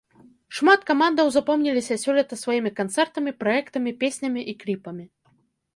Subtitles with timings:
[0.59, 5.05] Шмат камандаў запомніліся сёлета сваімі канцэртамі, праектамі, песнямі і кліпамі.